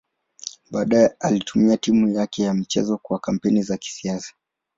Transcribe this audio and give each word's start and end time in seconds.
Baadaye 0.71 1.15
alitumia 1.19 1.77
timu 1.77 2.09
yake 2.09 2.43
ya 2.43 2.53
michezo 2.53 2.97
kwa 2.97 3.19
kampeni 3.19 3.61
za 3.63 3.77
kisiasa. 3.77 4.33